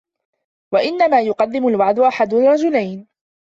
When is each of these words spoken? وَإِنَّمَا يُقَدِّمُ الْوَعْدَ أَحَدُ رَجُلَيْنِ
وَإِنَّمَا 0.73 1.21
يُقَدِّمُ 1.21 1.67
الْوَعْدَ 1.67 1.99
أَحَدُ 1.99 2.33
رَجُلَيْنِ 2.33 3.07